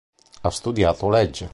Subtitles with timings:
[0.41, 1.49] Ha studiato legge.